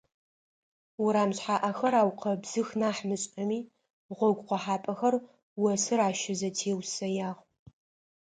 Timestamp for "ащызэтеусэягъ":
6.07-7.41